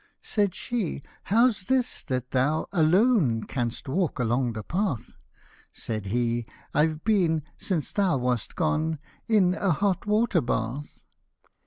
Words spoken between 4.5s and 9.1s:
the path?" Said he," I've been, since thou wast gone,